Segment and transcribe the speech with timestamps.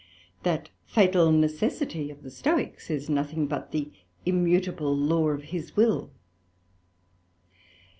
[0.41, 3.91] That fatal Necessity of the Stoicks, is nothing but the
[4.25, 6.09] immutable Law of his will.